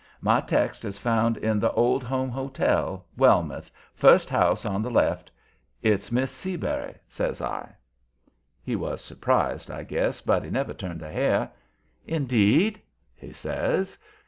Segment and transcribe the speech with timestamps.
[0.21, 5.29] My text is found in the Old Home Hotel, Wellmouth, first house on the left.
[5.83, 7.75] It's Miss Seabury," says I.
[8.63, 11.51] He was surprised, I guess, but he never turned a hair.
[12.07, 12.81] "Indeed?"
[13.13, 13.99] he says.